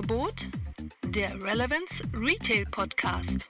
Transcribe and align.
Angebot 0.00 0.32
der 1.08 1.28
Relevance 1.42 1.84
Retail 2.14 2.64
Podcast. 2.70 3.46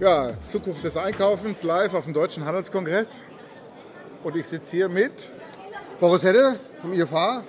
Ja, 0.00 0.30
Zukunft 0.46 0.84
des 0.84 0.96
Einkaufens 0.96 1.62
live 1.64 1.92
auf 1.92 2.04
dem 2.04 2.14
Deutschen 2.14 2.46
Handelskongress. 2.46 3.22
Und 4.24 4.36
ich 4.36 4.46
sitze 4.48 4.74
hier 4.74 4.88
mit. 4.88 5.34
Boris 6.00 6.24
Hedde 6.24 6.58
vom 6.80 6.94
IFA. 6.94 7.44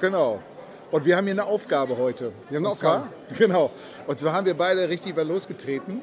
Genau. 0.00 0.42
Und 0.90 1.04
wir 1.04 1.14
haben 1.18 1.24
hier 1.24 1.34
eine 1.34 1.44
Aufgabe 1.44 1.98
heute. 1.98 2.32
Wir 2.48 2.56
haben 2.56 2.64
eine 2.64 2.70
Und 2.70 2.76
zwar- 2.78 3.00
Aufgabe. 3.02 3.14
Genau. 3.36 3.70
Und 4.06 4.18
zwar 4.18 4.32
haben 4.32 4.46
wir 4.46 4.54
beide 4.54 4.88
richtig 4.88 5.14
mal 5.14 5.26
losgetreten, 5.28 6.00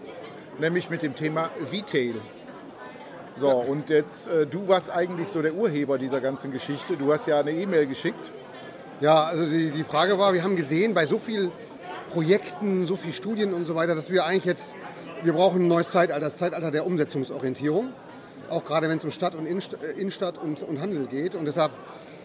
nämlich 0.59 0.91
mit 0.91 1.02
dem 1.02 1.16
Thema 1.16 1.49
Retail. 1.71 2.13
So, 3.39 3.52
und 3.52 3.89
jetzt, 3.89 4.27
äh, 4.27 4.45
du 4.45 4.67
warst 4.67 4.91
eigentlich 4.91 5.29
so 5.29 5.41
der 5.41 5.53
Urheber 5.53 5.98
dieser 5.98 6.20
ganzen 6.20 6.52
Geschichte. 6.52 6.98
Du 6.98 7.13
hast 7.13 7.25
ja 7.25 7.39
eine 7.39 7.52
E-Mail 7.52 7.88
geschickt. 7.88 8.31
Ja, 8.99 9.23
also 9.23 9.45
die, 9.45 9.71
die 9.71 9.85
Frage 9.85 10.20
war, 10.20 10.34
wir 10.34 10.43
haben 10.43 10.57
gesehen, 10.57 10.93
bei 10.93 11.05
so 11.05 11.20
vielen 11.20 11.53
Projekten, 12.12 12.85
so 12.85 12.98
vielen 12.98 13.13
Studien 13.13 13.53
und 13.53 13.63
so 13.63 13.75
weiter, 13.75 13.95
dass 13.95 14.09
wir 14.12 14.25
eigentlich 14.25 14.43
jetzt, 14.43 14.75
wir 15.23 15.31
brauchen 15.31 15.62
ein 15.62 15.67
neues 15.70 15.89
Zeitalter, 15.89 16.20
das 16.20 16.38
Zeitalter 16.38 16.70
der 16.70 16.85
Umsetzungsorientierung. 16.85 17.93
Auch 18.49 18.65
gerade 18.65 18.89
wenn 18.89 18.98
es 18.98 19.05
um 19.05 19.12
Stadt 19.12 19.35
und 19.35 19.45
Innenst- 19.45 19.77
äh, 19.81 19.98
Innenstadt 19.98 20.37
und, 20.37 20.62
und 20.62 20.81
Handel 20.81 21.05
geht. 21.05 21.34
Und 21.35 21.45
deshalb 21.45 21.71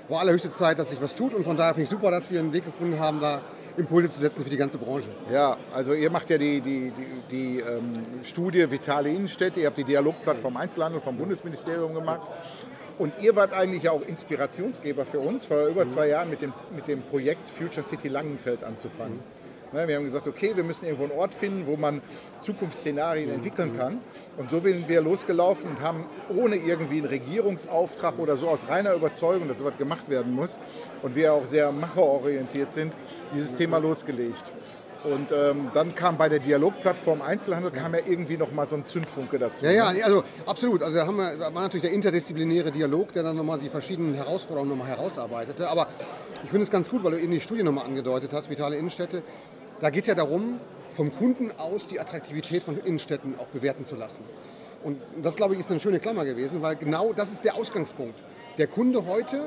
war 0.09 0.21
allerhöchste 0.21 0.51
Zeit, 0.51 0.81
dass 0.81 0.91
sich 0.91 1.01
was 1.01 1.15
tut. 1.15 1.33
Und 1.33 1.45
von 1.45 1.57
daher 1.57 1.75
finde 1.75 1.85
ich 1.85 1.91
super, 1.91 2.11
dass 2.11 2.29
wir 2.29 2.41
einen 2.41 2.53
Weg 2.53 2.65
gefunden 2.65 2.99
haben, 2.99 3.21
da 3.21 3.41
Impulse 3.77 4.11
zu 4.11 4.21
setzen 4.21 4.45
für 4.45 4.51
die 4.51 4.57
ganze 4.57 4.79
Branche. 4.79 5.09
Ja, 5.33 5.57
also 5.73 5.95
ihr 5.95 6.11
macht 6.11 6.31
ja 6.31 6.39
die, 6.39 6.61
die, 6.61 6.93
die, 6.93 7.31
die 7.31 7.61
ähm, 7.61 7.93
Studie 8.23 8.71
Vitale 8.71 9.11
Innenstädte, 9.11 9.61
ihr 9.61 9.67
habt 9.67 9.79
die 9.79 9.85
Dialogplattform 9.85 10.57
Einzelhandel 10.57 11.01
vom 11.01 11.17
Bundesministerium 11.17 11.95
gemacht. 11.95 12.23
Und 12.99 13.13
ihr 13.21 13.35
wart 13.35 13.53
eigentlich 13.53 13.89
auch 13.89 14.03
Inspirationsgeber 14.03 15.05
für 15.05 15.19
uns, 15.19 15.47
vor 15.47 15.67
über 15.67 15.89
zwei 15.89 16.09
Jahren 16.09 16.31
mit 16.31 16.43
dem, 16.43 16.53
mit 16.75 16.87
dem 16.87 17.03
Projekt 17.03 17.51
Future 17.51 17.83
City 17.83 18.07
Langenfeld 18.07 18.63
anzufangen. 18.63 19.17
Ne, 19.17 19.23
wir 19.75 19.97
haben 19.97 20.05
gesagt, 20.05 20.27
okay, 20.29 20.53
wir 20.55 20.65
müssen 20.65 20.87
irgendwo 20.87 21.05
einen 21.05 21.13
Ort 21.13 21.35
finden, 21.35 21.67
wo 21.67 21.77
man 21.77 22.01
Zukunftsszenarien 22.41 23.31
entwickeln 23.31 23.77
kann. 23.77 23.99
Und 24.37 24.51
so 24.51 24.61
sind 24.61 24.89
wir 24.89 25.01
losgelaufen 25.01 25.71
und 25.71 25.81
haben 25.81 26.07
ohne 26.35 26.57
irgendwie 26.57 26.99
einen 26.99 27.07
Regierungsauftrag 27.07 28.19
oder 28.19 28.37
so 28.37 28.49
aus 28.49 28.69
reiner 28.69 28.95
Überzeugung, 28.95 29.49
dass 29.49 29.59
sowas 29.59 29.77
gemacht 29.79 30.09
werden 30.09 30.33
muss 30.33 30.59
und 31.03 31.15
wir 31.15 31.33
auch 31.33 31.47
sehr 31.47 31.71
macherorientiert 31.73 32.73
sind, 32.73 32.95
dieses 33.35 33.55
Thema 33.55 33.79
losgelegt. 33.79 34.53
Und 35.05 35.33
ähm, 35.33 35.71
dann 35.75 35.95
kam 35.95 36.17
bei 36.17 36.31
der 36.31 36.39
Dialogplattform 36.39 37.21
Einzelhandel 37.21 37.71
kam 37.71 37.93
ja 37.93 38.01
irgendwie 38.07 38.39
noch 38.39 38.51
mal 38.53 38.67
so 38.67 38.77
ein 38.77 38.87
Zündfunke 38.87 39.39
dazu. 39.39 39.67
Ja, 39.67 39.71
ja, 39.71 39.93
ne? 39.93 40.03
also 40.03 40.25
absolut. 40.47 40.83
Also 40.83 40.97
da, 40.97 41.07
haben 41.07 41.19
wir, 41.19 41.37
da 41.37 41.55
war 41.55 41.63
natürlich 41.63 41.83
der 41.83 41.93
interdisziplinäre 41.93 42.73
Dialog, 42.73 43.13
der 43.13 43.23
dann 43.23 43.37
nochmal 43.37 43.59
die 43.59 43.69
verschiedenen 43.69 44.15
Herausforderungen 44.15 44.71
nochmal 44.71 44.89
herausarbeitete. 44.89 45.69
Aber 45.69 45.89
ich 46.43 46.49
finde 46.49 46.63
es 46.65 46.71
ganz 46.71 46.89
gut, 46.89 47.05
weil 47.05 47.13
du 47.13 47.21
eben 47.21 47.33
die 47.33 47.41
Studie 47.41 47.63
nochmal 47.63 47.85
angedeutet 47.85 48.33
hast, 48.33 48.49
Vitale 48.49 48.77
Innenstädte. 48.77 49.23
Da 49.81 49.91
geht 49.91 50.03
es 50.05 50.09
ja 50.09 50.15
darum, 50.15 50.61
vom 50.93 51.13
Kunden 51.13 51.51
aus 51.59 51.87
die 51.87 51.99
Attraktivität 51.99 52.63
von 52.63 52.79
Innenstädten 52.79 53.35
auch 53.39 53.49
bewerten 53.49 53.85
zu 53.85 53.97
lassen. 53.97 54.23
Und 54.85 55.01
das, 55.23 55.37
glaube 55.37 55.55
ich, 55.55 55.61
ist 55.61 55.71
eine 55.71 55.81
schöne 55.81 55.99
Klammer 55.99 56.25
gewesen, 56.25 56.63
weil 56.63 56.77
genau 56.77 57.13
das 57.13 57.33
ist 57.33 57.45
der 57.45 57.57
Ausgangspunkt. 57.57 58.19
Der 58.59 58.67
Kunde 58.67 59.07
heute 59.07 59.41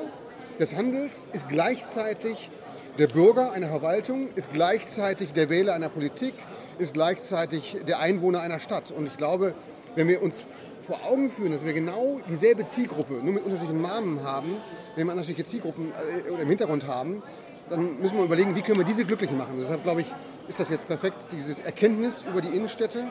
des 0.58 0.74
Handels 0.74 1.26
ist 1.32 1.48
gleichzeitig 1.48 2.50
der 2.98 3.06
Bürger 3.06 3.52
einer 3.52 3.68
Verwaltung, 3.68 4.28
ist 4.34 4.52
gleichzeitig 4.52 5.32
der 5.32 5.48
Wähler 5.48 5.74
einer 5.74 5.88
Politik, 5.88 6.34
ist 6.78 6.92
gleichzeitig 6.92 7.78
der 7.86 8.00
Einwohner 8.00 8.40
einer 8.40 8.58
Stadt. 8.58 8.90
Und 8.90 9.06
ich 9.06 9.16
glaube, 9.16 9.54
wenn 9.94 10.08
wir 10.08 10.22
uns 10.22 10.42
vor 10.80 10.98
Augen 11.04 11.30
führen, 11.30 11.52
dass 11.52 11.64
wir 11.64 11.72
genau 11.72 12.20
dieselbe 12.28 12.64
Zielgruppe, 12.64 13.14
nur 13.14 13.34
mit 13.34 13.44
unterschiedlichen 13.44 13.82
Namen 13.82 14.22
haben, 14.22 14.56
wenn 14.96 15.06
wir 15.06 15.12
unterschiedliche 15.12 15.48
Zielgruppen 15.48 15.92
äh, 15.92 16.42
im 16.42 16.48
Hintergrund 16.48 16.86
haben, 16.86 17.22
dann 17.70 18.00
müssen 18.00 18.16
wir 18.16 18.24
überlegen, 18.24 18.54
wie 18.54 18.62
können 18.62 18.78
wir 18.78 18.84
diese 18.84 19.04
glücklich 19.04 19.30
machen. 19.32 19.54
Deshalb 19.58 19.82
glaube 19.82 20.02
ich, 20.02 20.06
ist 20.48 20.60
das 20.60 20.68
jetzt 20.68 20.86
perfekt, 20.86 21.16
diese 21.32 21.62
Erkenntnis 21.62 22.24
über 22.28 22.40
die 22.40 22.48
Innenstädte 22.48 23.04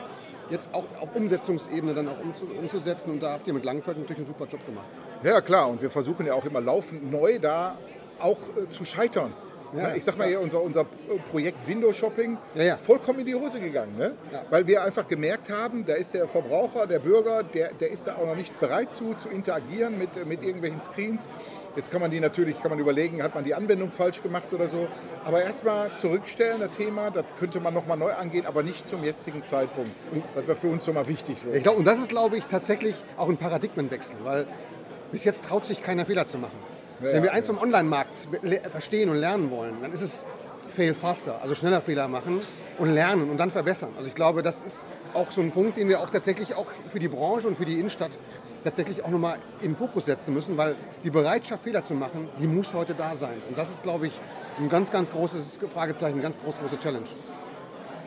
jetzt 0.50 0.72
auch 0.72 0.84
auf 1.00 1.14
Umsetzungsebene 1.14 1.94
dann 1.94 2.08
auch 2.08 2.20
umzu, 2.20 2.46
umzusetzen. 2.46 3.12
Und 3.12 3.22
da 3.22 3.32
habt 3.32 3.46
ihr 3.46 3.54
mit 3.54 3.64
Langfeld 3.64 3.98
natürlich 3.98 4.18
einen 4.18 4.26
super 4.26 4.46
Job 4.46 4.64
gemacht. 4.64 4.86
Ja, 5.22 5.40
klar. 5.40 5.68
Und 5.68 5.82
wir 5.82 5.90
versuchen 5.90 6.26
ja 6.26 6.34
auch 6.34 6.44
immer 6.44 6.60
laufend 6.60 7.10
neu 7.10 7.38
da 7.38 7.76
auch 8.18 8.38
äh, 8.56 8.68
zu 8.68 8.84
scheitern. 8.84 9.32
Ja, 9.74 9.88
Ne, 9.88 9.96
ich 9.96 10.04
sag 10.04 10.16
mal 10.16 10.26
hier, 10.28 10.40
unser, 10.40 10.62
unser 10.62 10.84
Projekt 11.30 11.66
Window 11.66 11.92
Shopping 11.92 12.38
Ja, 12.54 12.62
ja. 12.62 12.76
vollkommen 12.76 13.20
in 13.20 13.26
die 13.26 13.34
Hose 13.34 13.60
gegangen. 13.60 13.96
Ne? 13.96 14.12
Weil 14.50 14.66
wir 14.66 14.82
einfach 14.82 15.06
gemerkt 15.06 15.50
haben, 15.50 15.84
da 15.84 15.94
ist 15.94 16.14
der 16.14 16.26
Verbraucher, 16.28 16.86
der 16.86 16.98
Bürger, 16.98 17.42
der, 17.42 17.72
der 17.74 17.90
ist 17.90 18.06
da 18.06 18.16
auch 18.16 18.26
noch 18.26 18.36
nicht 18.36 18.58
bereit 18.60 18.92
zu, 18.94 19.14
zu 19.14 19.28
interagieren 19.28 19.98
mit, 19.98 20.24
mit 20.26 20.42
irgendwelchen 20.42 20.80
Screens. 20.80 21.28
Jetzt 21.76 21.92
kann 21.92 22.00
man 22.00 22.10
die 22.10 22.18
natürlich, 22.18 22.60
kann 22.60 22.70
man 22.70 22.80
überlegen, 22.80 23.22
hat 23.22 23.34
man 23.34 23.44
die 23.44 23.54
Anwendung 23.54 23.92
falsch 23.92 24.22
gemacht 24.22 24.52
oder 24.52 24.66
so. 24.66 24.88
Aber 25.24 25.42
erstmal 25.42 25.94
zurückstellen, 25.96 26.60
das 26.60 26.76
Thema, 26.76 27.10
das 27.10 27.24
könnte 27.38 27.60
man 27.60 27.72
nochmal 27.72 27.96
neu 27.96 28.12
angehen, 28.12 28.46
aber 28.46 28.62
nicht 28.62 28.88
zum 28.88 29.04
jetzigen 29.04 29.44
Zeitpunkt. 29.44 29.90
Und 30.12 30.24
das 30.34 30.48
war 30.48 30.56
für 30.56 30.68
uns 30.68 30.84
so 30.84 30.92
mal 30.92 31.06
wichtig. 31.06 31.38
So. 31.44 31.52
Ich 31.52 31.62
glaube, 31.62 31.78
und 31.78 31.84
das 31.86 31.98
ist, 31.98 32.08
glaube 32.08 32.36
ich, 32.36 32.46
tatsächlich 32.46 32.96
auch 33.16 33.28
ein 33.28 33.36
Paradigmenwechsel, 33.36 34.16
weil 34.24 34.46
bis 35.12 35.24
jetzt 35.24 35.44
traut 35.44 35.66
sich 35.66 35.82
keiner 35.82 36.04
Fehler 36.04 36.26
zu 36.26 36.38
machen. 36.38 36.56
Ja, 37.00 37.12
Wenn 37.12 37.22
wir 37.22 37.32
eins 37.32 37.46
vom 37.46 37.58
Online-Markt 37.58 38.16
verstehen 38.70 39.08
und 39.08 39.16
lernen 39.16 39.50
wollen, 39.50 39.76
dann 39.80 39.92
ist 39.92 40.00
es 40.00 40.24
fail 40.72 40.94
faster, 40.94 41.40
also 41.40 41.54
schneller 41.54 41.80
Fehler 41.80 42.08
machen 42.08 42.40
und 42.78 42.92
lernen 42.92 43.30
und 43.30 43.38
dann 43.38 43.50
verbessern. 43.50 43.90
Also 43.96 44.08
ich 44.08 44.14
glaube, 44.14 44.42
das 44.42 44.64
ist 44.64 44.84
auch 45.14 45.30
so 45.30 45.40
ein 45.40 45.50
Punkt, 45.50 45.76
den 45.76 45.88
wir 45.88 46.00
auch 46.00 46.10
tatsächlich 46.10 46.54
auch 46.54 46.66
für 46.90 46.98
die 46.98 47.08
Branche 47.08 47.48
und 47.48 47.56
für 47.56 47.64
die 47.64 47.78
Innenstadt 47.78 48.10
tatsächlich 48.64 49.04
auch 49.04 49.08
nochmal 49.08 49.38
in 49.60 49.70
den 49.70 49.76
Fokus 49.76 50.06
setzen 50.06 50.34
müssen, 50.34 50.56
weil 50.56 50.74
die 51.04 51.10
Bereitschaft, 51.10 51.62
Fehler 51.62 51.84
zu 51.84 51.94
machen, 51.94 52.28
die 52.40 52.48
muss 52.48 52.74
heute 52.74 52.94
da 52.94 53.14
sein. 53.16 53.40
Und 53.48 53.56
das 53.56 53.70
ist, 53.70 53.82
glaube 53.82 54.08
ich, 54.08 54.20
ein 54.58 54.68
ganz, 54.68 54.90
ganz 54.90 55.10
großes 55.10 55.58
Fragezeichen, 55.72 56.14
eine 56.14 56.22
ganz 56.22 56.38
groß, 56.38 56.56
große 56.58 56.78
Challenge. 56.78 57.06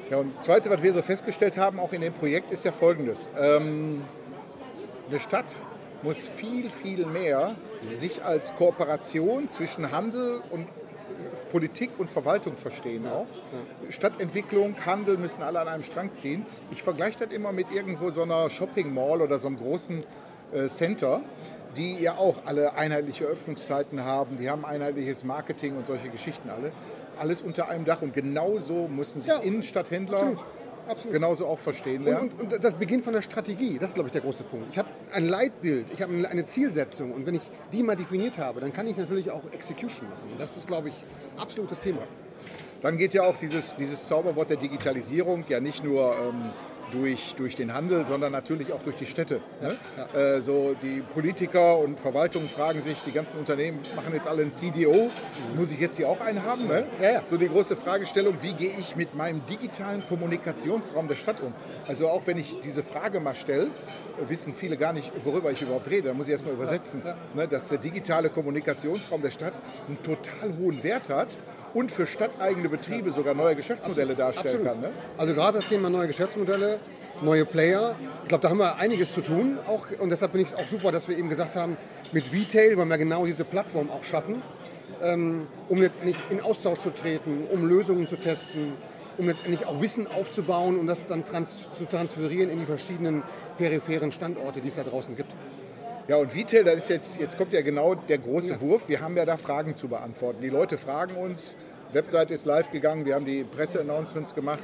Ja, 0.09 0.17
und 0.17 0.35
das 0.35 0.43
Zweite, 0.43 0.69
was 0.69 0.83
wir 0.83 0.91
so 0.91 1.01
festgestellt 1.01 1.57
haben, 1.57 1.79
auch 1.79 1.93
in 1.93 2.01
dem 2.01 2.13
Projekt, 2.13 2.51
ist 2.51 2.65
ja 2.65 2.73
folgendes. 2.73 3.29
Ähm, 3.37 4.03
eine 5.09 5.19
Stadt 5.19 5.55
muss 6.03 6.17
viel, 6.17 6.69
viel 6.69 7.05
mehr 7.05 7.55
sich 7.93 8.23
als 8.23 8.55
Kooperation 8.55 9.49
zwischen 9.49 9.91
Handel 9.91 10.41
und 10.49 10.67
Politik 11.51 11.91
und 11.97 12.09
Verwaltung 12.09 12.55
verstehen 12.55 13.05
auch. 13.07 13.27
Stadtentwicklung, 13.89 14.75
Handel 14.85 15.17
müssen 15.17 15.43
alle 15.43 15.59
an 15.59 15.67
einem 15.67 15.83
Strang 15.83 16.13
ziehen. 16.13 16.45
Ich 16.71 16.81
vergleiche 16.81 17.19
das 17.19 17.31
immer 17.31 17.51
mit 17.51 17.71
irgendwo 17.71 18.09
so 18.11 18.23
einer 18.23 18.49
Shopping 18.49 18.93
Mall 18.93 19.21
oder 19.21 19.37
so 19.37 19.47
einem 19.47 19.57
großen 19.57 20.03
äh, 20.53 20.67
Center, 20.67 21.21
die 21.75 21.99
ja 21.99 22.15
auch 22.15 22.37
alle 22.45 22.73
einheitliche 22.75 23.25
Öffnungszeiten 23.25 24.03
haben, 24.03 24.37
die 24.37 24.49
haben 24.49 24.65
einheitliches 24.65 25.23
Marketing 25.23 25.75
und 25.77 25.87
solche 25.87 26.09
Geschichten 26.09 26.49
alle. 26.49 26.71
Alles 27.19 27.41
unter 27.41 27.69
einem 27.69 27.85
Dach 27.85 28.01
und 28.01 28.13
genauso 28.13 28.87
müssen 28.87 29.21
sich 29.21 29.31
Ja, 29.31 29.39
Innenstadthändler 29.39 30.17
absolut, 30.17 30.43
absolut. 30.87 31.13
genauso 31.13 31.47
auch 31.47 31.59
verstehen 31.59 32.03
lernen. 32.03 32.29
Und, 32.29 32.41
und, 32.41 32.53
und 32.53 32.63
das 32.63 32.75
beginnt 32.75 33.03
von 33.03 33.13
der 33.13 33.21
Strategie. 33.21 33.77
Das 33.79 33.89
ist, 33.89 33.95
glaube 33.95 34.07
ich, 34.07 34.13
der 34.13 34.21
große 34.21 34.43
Punkt. 34.43 34.67
Ich 34.71 34.77
habe 34.77 34.89
ein 35.13 35.25
Leitbild, 35.25 35.87
ich 35.93 36.01
habe 36.01 36.13
eine 36.27 36.45
Zielsetzung. 36.45 37.11
Und 37.11 37.25
wenn 37.25 37.35
ich 37.35 37.49
die 37.71 37.83
mal 37.83 37.95
definiert 37.95 38.37
habe, 38.37 38.59
dann 38.59 38.73
kann 38.73 38.87
ich 38.87 38.97
natürlich 38.97 39.31
auch 39.31 39.43
Execution 39.51 40.09
machen. 40.09 40.31
Und 40.31 40.39
das 40.39 40.55
ist, 40.57 40.67
glaube 40.67 40.89
ich, 40.89 41.03
absolut 41.37 41.71
das 41.71 41.79
Thema. 41.79 42.01
Dann 42.81 42.97
geht 42.97 43.13
ja 43.13 43.23
auch 43.23 43.37
dieses, 43.37 43.75
dieses 43.75 44.07
Zauberwort 44.07 44.49
der 44.49 44.57
Digitalisierung 44.57 45.45
ja 45.47 45.59
nicht 45.59 45.83
nur 45.83 46.15
ähm, 46.15 46.51
durch, 46.91 47.33
durch 47.35 47.55
den 47.55 47.73
Handel, 47.73 48.05
sondern 48.05 48.31
natürlich 48.31 48.71
auch 48.73 48.81
durch 48.83 48.95
die 48.97 49.05
Städte. 49.05 49.39
Ne? 49.61 49.77
Äh, 50.19 50.41
so 50.41 50.75
die 50.81 51.01
Politiker 51.13 51.77
und 51.77 51.99
Verwaltungen 51.99 52.49
fragen 52.49 52.81
sich, 52.81 52.97
die 53.05 53.11
ganzen 53.11 53.39
Unternehmen 53.39 53.79
machen 53.95 54.13
jetzt 54.13 54.27
alle 54.27 54.43
ein 54.43 54.51
CDO, 54.53 55.09
muss 55.55 55.71
ich 55.71 55.79
jetzt 55.79 55.97
hier 55.97 56.09
auch 56.09 56.21
einen 56.21 56.43
haben? 56.43 56.67
Ne? 56.67 56.85
Ja, 57.01 57.11
ja. 57.11 57.21
So 57.29 57.37
die 57.37 57.47
große 57.47 57.75
Fragestellung, 57.75 58.35
wie 58.41 58.53
gehe 58.53 58.73
ich 58.79 58.95
mit 58.95 59.15
meinem 59.15 59.45
digitalen 59.45 60.03
Kommunikationsraum 60.07 61.07
der 61.07 61.15
Stadt 61.15 61.41
um? 61.41 61.53
Also 61.87 62.07
auch 62.09 62.27
wenn 62.27 62.37
ich 62.37 62.59
diese 62.61 62.83
Frage 62.83 63.19
mal 63.19 63.35
stelle, 63.35 63.67
wissen 64.27 64.53
viele 64.53 64.77
gar 64.77 64.93
nicht, 64.93 65.11
worüber 65.23 65.51
ich 65.51 65.61
überhaupt 65.61 65.89
rede. 65.89 66.09
Da 66.09 66.13
muss 66.13 66.27
ich 66.27 66.33
erstmal 66.33 66.53
übersetzen, 66.53 67.01
Ne? 67.33 67.47
dass 67.47 67.69
der 67.69 67.77
digitale 67.77 68.29
Kommunikationsraum 68.29 69.21
der 69.21 69.31
Stadt 69.31 69.53
einen 69.87 70.01
total 70.03 70.57
hohen 70.59 70.83
Wert 70.83 71.09
hat 71.09 71.29
und 71.73 71.91
für 71.91 72.07
stadteigene 72.07 72.69
Betriebe 72.69 73.11
sogar 73.11 73.33
neue 73.33 73.55
Geschäftsmodelle 73.55 74.15
darstellen 74.15 74.63
kann. 74.63 74.81
Ne? 74.81 74.89
Also 75.17 75.33
gerade 75.33 75.59
das 75.59 75.69
Thema 75.69 75.89
neue 75.89 76.07
Geschäftsmodelle, 76.07 76.79
neue 77.21 77.45
Player. 77.45 77.95
Ich 78.23 78.29
glaube, 78.29 78.41
da 78.41 78.49
haben 78.49 78.59
wir 78.59 78.77
einiges 78.77 79.13
zu 79.13 79.21
tun. 79.21 79.57
Auch, 79.67 79.87
und 79.99 80.09
deshalb 80.09 80.31
finde 80.31 80.45
ich 80.47 80.53
es 80.53 80.57
auch 80.57 80.67
super, 80.69 80.91
dass 80.91 81.07
wir 81.07 81.17
eben 81.17 81.29
gesagt 81.29 81.55
haben, 81.55 81.77
mit 82.11 82.25
Retail 82.33 82.77
wollen 82.77 82.89
wir 82.89 82.97
genau 82.97 83.25
diese 83.25 83.45
Plattform 83.45 83.89
auch 83.89 84.03
schaffen, 84.03 84.41
ähm, 85.01 85.47
um 85.69 85.81
letztendlich 85.81 86.17
in 86.29 86.41
Austausch 86.41 86.79
zu 86.79 86.89
treten, 86.89 87.47
um 87.51 87.67
Lösungen 87.67 88.07
zu 88.07 88.15
testen, 88.15 88.73
um 89.17 89.27
letztendlich 89.27 89.65
auch 89.67 89.81
Wissen 89.81 90.07
aufzubauen 90.07 90.77
und 90.77 90.87
das 90.87 91.05
dann 91.05 91.25
trans 91.25 91.69
zu 91.77 91.85
transferieren 91.85 92.49
in 92.49 92.59
die 92.59 92.65
verschiedenen 92.65 93.23
peripheren 93.57 94.11
Standorte, 94.11 94.61
die 94.61 94.69
es 94.69 94.75
da 94.75 94.83
draußen 94.83 95.15
gibt. 95.15 95.31
Ja, 96.11 96.17
und 96.17 96.35
Vitel, 96.35 96.65
das 96.65 96.75
ist 96.75 96.89
jetzt, 96.89 97.19
jetzt 97.19 97.37
kommt 97.37 97.53
ja 97.53 97.61
genau 97.61 97.95
der 97.95 98.17
große 98.17 98.59
Wurf. 98.59 98.89
Wir 98.89 98.99
haben 98.99 99.15
ja 99.15 99.23
da 99.23 99.37
Fragen 99.37 99.75
zu 99.75 99.87
beantworten. 99.87 100.41
Die 100.41 100.49
Leute 100.49 100.77
fragen 100.77 101.15
uns, 101.15 101.55
Webseite 101.93 102.33
ist 102.33 102.45
live 102.45 102.69
gegangen, 102.69 103.05
wir 103.05 103.15
haben 103.15 103.23
die 103.23 103.45
Presseannouncements 103.45 104.35
gemacht. 104.35 104.59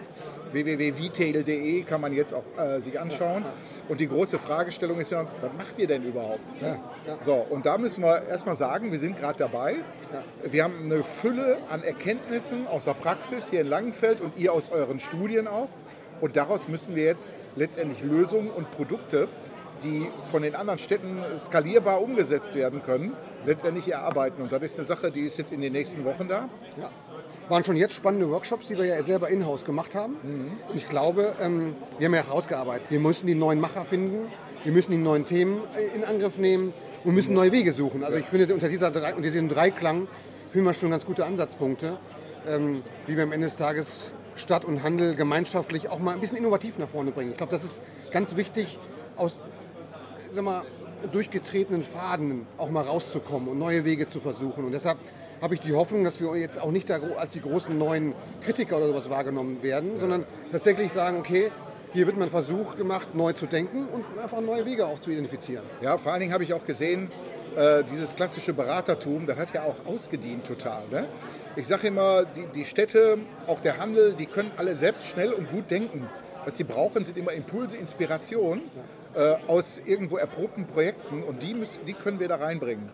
www.vtail.de 0.52 1.84
kann 1.84 2.02
man 2.02 2.12
jetzt 2.12 2.34
auch 2.34 2.44
äh, 2.58 2.82
sich 2.82 3.00
anschauen. 3.00 3.46
Und 3.88 4.02
die 4.02 4.10
große 4.10 4.38
Fragestellung 4.40 5.00
ist 5.00 5.14
ja, 5.14 5.26
was 5.40 5.54
macht 5.58 5.80
ihr 5.80 5.88
denn 5.88 6.04
überhaupt? 6.04 6.62
Ne? 6.62 6.82
So, 7.24 7.36
und 7.36 7.66
da 7.66 7.78
müssen 7.78 8.04
wir 8.04 8.24
erstmal 8.28 8.58
sagen, 8.58 8.92
wir 8.92 9.00
sind 9.00 9.18
gerade 9.18 9.40
dabei. 9.40 9.78
Wir 10.44 10.66
haben 10.66 10.92
eine 10.92 11.02
Fülle 11.02 11.60
an 11.70 11.82
Erkenntnissen 11.82 12.68
aus 12.68 12.84
der 12.84 12.94
Praxis 12.94 13.52
hier 13.52 13.62
in 13.62 13.68
Langenfeld 13.68 14.20
und 14.20 14.36
ihr 14.36 14.52
aus 14.52 14.70
euren 14.70 15.00
Studien 15.00 15.48
auch. 15.48 15.70
Und 16.20 16.36
daraus 16.36 16.68
müssen 16.68 16.98
wir 16.98 17.06
jetzt 17.06 17.36
letztendlich 17.56 18.02
Lösungen 18.04 18.50
und 18.50 18.70
Produkte, 18.72 19.30
die 19.84 20.08
von 20.32 20.42
den 20.42 20.56
anderen 20.56 20.80
Städten 20.80 21.20
skalierbar 21.40 22.02
umgesetzt 22.02 22.56
werden 22.56 22.82
können, 22.84 23.14
letztendlich 23.46 23.92
erarbeiten. 23.92 24.42
Und 24.42 24.52
das 24.52 24.62
ist 24.64 24.78
eine 24.78 24.86
Sache, 24.86 25.12
die 25.12 25.22
ist 25.22 25.38
jetzt 25.38 25.52
in 25.52 25.62
den 25.62 25.74
nächsten 25.74 26.06
Wochen 26.06 26.28
da. 26.28 26.50
Ja. 26.78 26.92
Waren 27.50 27.64
schon 27.64 27.78
jetzt 27.78 27.94
spannende 27.94 28.30
Workshops, 28.30 28.68
die 28.68 28.78
wir 28.78 28.86
ja 28.86 29.02
selber 29.04 29.30
in-house 29.30 29.64
gemacht 29.64 29.96
haben. 29.96 30.18
Und 30.70 30.76
ich 30.76 30.88
glaube, 30.90 31.36
ähm, 31.42 31.76
wir 31.98 32.08
haben 32.08 32.14
ja 32.16 32.26
herausgearbeitet. 32.26 32.88
Wir 32.90 33.00
müssen 33.00 33.26
die 33.26 33.36
neuen 33.36 33.62
Macher 33.62 33.86
finden, 33.86 34.30
wir 34.64 34.74
müssen 34.74 34.92
die 34.92 34.98
neuen 34.98 35.26
Themen 35.26 35.62
äh, 35.76 35.96
in 35.96 36.04
Angriff 36.04 36.38
nehmen 36.38 36.74
und 37.06 37.14
müssen 37.14 37.34
neue 37.34 37.52
Wege 37.52 37.72
suchen. 37.72 38.04
Also 38.04 38.18
ich 38.18 38.26
finde, 38.26 38.54
unter, 38.54 38.68
dieser, 38.68 38.88
unter 38.88 39.22
diesem 39.22 39.48
Dreiklang 39.48 40.08
finden 40.52 40.68
wir 40.68 40.74
schon 40.74 40.92
ganz 40.92 41.06
gute 41.06 41.26
Ansatzpunkte, 41.26 41.98
ähm, 42.48 42.84
wie 43.06 43.16
wir 43.16 43.24
am 43.24 43.32
Ende 43.32 43.48
des 43.48 43.56
Tages 43.56 44.12
Stadt 44.36 44.66
und 44.66 44.84
Handel 44.84 45.16
gemeinschaftlich 45.16 45.90
auch 45.90 46.00
mal 46.00 46.14
ein 46.14 46.20
bisschen 46.20 46.38
innovativ 46.38 46.78
nach 46.78 46.90
vorne 46.90 47.12
bringen. 47.12 47.32
Ich 47.32 47.38
glaube, 47.38 47.52
das 47.52 47.64
ist 47.64 47.82
ganz 48.12 48.36
wichtig, 48.36 48.78
aus 49.16 49.40
sag 50.32 50.44
mal, 50.44 50.64
durchgetretenen 51.12 51.84
Faden 51.84 52.48
auch 52.58 52.70
mal 52.70 52.84
rauszukommen 52.84 53.50
und 53.50 53.60
neue 53.60 53.86
Wege 53.86 54.08
zu 54.08 54.20
versuchen. 54.20 54.66
Und 54.66 54.72
deshalb 54.72 54.98
habe 55.42 55.54
ich 55.54 55.60
die 55.60 55.74
Hoffnung, 55.74 56.04
dass 56.04 56.20
wir 56.20 56.36
jetzt 56.36 56.60
auch 56.60 56.72
nicht 56.72 56.90
als 56.90 57.34
die 57.34 57.42
großen 57.42 57.78
neuen 57.78 58.14
Kritiker 58.42 58.78
oder 58.78 58.88
sowas 58.88 59.10
wahrgenommen 59.10 59.62
werden, 59.62 60.00
sondern 60.00 60.26
tatsächlich 60.52 60.92
sagen, 60.92 61.20
okay, 61.20 61.52
hier 61.94 62.06
wird 62.06 62.18
mal 62.18 62.26
ein 62.26 62.32
Versuch 62.32 62.76
gemacht, 62.76 63.16
neu 63.16 63.34
zu 63.34 63.46
denken 63.46 63.88
und 63.92 64.04
einfach 64.20 64.42
neue 64.42 64.66
Wege 64.66 64.86
auch 64.86 65.00
zu 65.00 65.12
identifizieren. 65.12 65.64
Ja, 65.82 65.98
vor 65.98 66.12
allen 66.12 66.22
Dingen 66.22 66.34
habe 66.34 66.44
ich 66.44 66.54
auch 66.54 66.66
gesehen, 66.66 67.12
äh, 67.56 67.84
dieses 67.84 68.16
klassische 68.16 68.54
Beratertum, 68.54 69.26
das 69.26 69.38
hat 69.38 69.54
ja 69.54 69.64
auch 69.64 69.76
ausgedient 69.86 70.46
total. 70.46 70.84
Ne? 70.92 71.08
Ich 71.56 71.68
sage 71.68 71.88
immer, 71.88 72.26
die, 72.26 72.46
die 72.54 72.66
Städte, 72.66 73.18
auch 73.48 73.62
der 73.62 73.80
Handel, 73.80 74.14
die 74.14 74.26
können 74.26 74.52
alle 74.58 74.76
selbst 74.76 75.08
schnell 75.08 75.32
und 75.34 75.50
gut 75.50 75.72
denken. 75.72 76.08
Was 76.48 76.56
sie 76.56 76.64
brauchen, 76.64 77.04
sind 77.04 77.18
immer 77.18 77.34
Impulse, 77.34 77.76
Inspiration 77.76 78.62
äh, 79.14 79.36
aus 79.48 79.82
irgendwo 79.86 80.16
erprobten 80.16 80.66
Projekten 80.66 81.22
und 81.22 81.44
die, 81.44 81.54
müssen, 81.54 81.86
die 81.86 81.92
können 81.92 82.22
wir 82.22 82.30
da 82.30 82.38
reinbringen. 82.38 82.90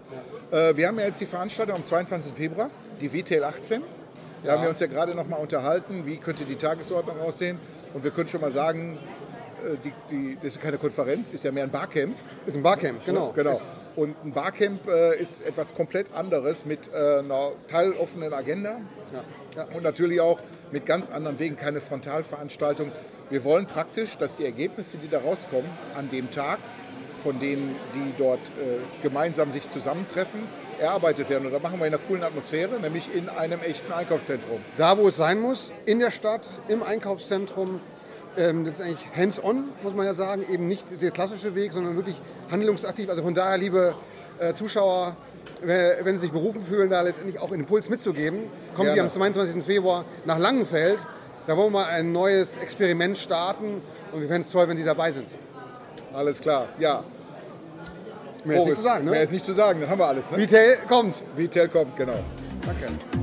Äh, 0.50 0.76
wir 0.76 0.88
haben 0.88 0.98
ja 0.98 1.06
jetzt 1.06 1.22
die 1.22 1.28
Veranstaltung 1.28 1.76
am 1.76 1.86
22. 1.86 2.34
Februar, 2.34 2.72
die 3.00 3.14
WTL 3.14 3.44
18. 3.44 3.84
Da 4.44 4.54
haben 4.54 4.64
wir 4.64 4.72
uns 4.72 4.80
ja 4.80 4.88
gerade 4.88 5.14
noch 5.14 5.28
mal 5.28 5.36
unterhalten, 5.36 6.08
wie 6.08 6.18
könnte 6.18 6.46
die 6.46 6.56
Tagesordnung 6.56 7.20
aussehen. 7.22 7.60
Und 7.94 8.04
wir 8.04 8.10
können 8.10 8.28
schon 8.28 8.42
mal 8.42 8.52
sagen, 8.52 8.98
äh, 9.64 9.78
die, 9.84 9.94
die, 10.10 10.36
das 10.42 10.56
ist 10.56 10.62
keine 10.62 10.80
Konferenz, 10.80 11.30
ist 11.30 11.44
ja 11.44 11.52
mehr 11.52 11.66
ein 11.66 11.70
Barcamp. 11.70 12.16
Ist 12.48 12.58
ein 12.58 12.64
Barcamp, 12.64 13.06
genau. 13.06 13.34
genau. 13.34 13.62
Und 13.96 14.16
ein 14.26 14.34
Barcamp 14.34 14.88
äh, 14.88 15.16
ist 15.22 15.46
etwas 15.46 15.76
komplett 15.76 16.08
anderes 16.16 16.66
mit 16.66 16.90
äh, 16.92 17.20
einer 17.20 17.52
teiloffenen 17.68 18.34
Agenda 18.34 18.80
Ja, 19.14 19.24
ja. 19.56 19.68
und 19.76 19.84
natürlich 19.84 20.20
auch 20.20 20.40
mit 20.72 20.88
ganz 20.88 21.12
anderen 21.12 21.38
Wegen, 21.38 21.56
keine 21.56 21.80
Frontalveranstaltung. 21.80 22.92
Wir 23.30 23.44
wollen 23.44 23.66
praktisch, 23.66 24.18
dass 24.18 24.38
die 24.38 24.46
Ergebnisse, 24.46 24.98
die 24.98 25.10
da 25.10 25.20
rauskommen, 25.20 25.70
an 25.98 26.10
dem 26.10 26.31
Tag, 26.31 26.60
von 27.24 27.40
denen, 27.40 27.75
die 27.96 28.14
dort 28.18 28.40
äh, 28.40 29.02
gemeinsam 29.02 29.52
sich 29.52 29.68
zusammentreffen, 29.70 30.42
erarbeitet 30.80 31.30
werden. 31.30 31.46
Und 31.46 31.54
das 31.54 31.64
machen 31.64 31.80
wir 31.80 31.88
in 31.88 31.94
einer 31.94 32.04
coolen 32.04 32.24
Atmosphäre, 32.24 32.80
nämlich 32.81 33.16
in 33.16 33.30
einem 33.30 33.62
echten 33.62 33.92
Einkaufszentrum. 33.92 34.60
Da, 34.78 34.98
wo 34.98 35.08
es 35.08 35.16
sein 35.16 35.40
muss, 35.40 35.72
in 35.86 36.00
der 36.00 36.12
Stadt, 36.12 36.46
im 36.68 36.84
Einkaufszentrum, 36.84 37.80
ähm, 38.38 38.66
letztendlich 38.66 39.00
hands-on, 39.16 39.69
muss 39.84 39.94
man 39.94 40.06
ja 40.06 40.14
sagen, 40.14 40.44
eben 40.52 40.68
nicht 40.68 41.02
der 41.02 41.12
klassische 41.12 41.56
Weg, 41.56 41.72
sondern 41.72 41.96
wirklich 41.96 42.19
handlungsaktiv. 42.52 43.10
Also 43.10 43.24
von 43.24 43.34
daher, 43.34 43.58
liebe 43.58 43.96
äh, 44.40 44.54
Zuschauer, 44.54 45.16
wenn 45.62 46.18
Sie 46.18 46.26
sich 46.26 46.31
berufen 46.31 46.66
fühlen, 46.66 46.90
da 46.90 47.02
letztendlich 47.02 47.40
auch 47.40 47.52
einen 47.52 47.62
Impuls 47.62 47.90
mitzugeben, 47.90 48.40
kommen 48.76 48.90
Sie 48.90 48.96
Gerne. 48.96 49.10
am 49.10 49.10
22. 49.10 49.64
Februar 49.64 50.04
nach 50.26 50.38
Langenfeld. 50.38 51.00
Da 51.45 51.57
wollen 51.57 51.74
wir 51.74 51.80
mal 51.81 51.86
ein 51.86 52.12
neues 52.12 52.56
Experiment 52.57 53.18
starten 53.18 53.81
und 54.12 54.22
wir 54.22 54.28
fänden 54.28 54.44
es 54.44 54.50
toll, 54.50 54.68
wenn 54.68 54.78
Sie 54.78 54.84
dabei 54.84 55.12
sind. 55.12 55.28
Alles 56.13 56.40
klar, 56.40 56.68
ja. 56.80 57.04
Mehr 58.45 58.57
ist 58.57 58.66
nicht 58.66 58.66
Boris, 58.66 58.78
zu 58.78 58.84
sagen, 58.84 59.06
Mehr 59.06 59.13
ne? 59.13 59.24
ist 59.24 59.31
nicht 59.31 59.45
zu 59.45 59.54
sagen, 59.54 59.81
dann 59.81 59.90
haben 59.90 60.00
wir 60.00 60.07
alles. 60.07 60.31
Ne? 60.31 60.38
Vitel 60.38 60.78
kommt. 60.88 61.16
Vitel 61.36 61.68
kommt, 61.68 61.95
genau. 61.95 62.19
Danke. 62.66 63.23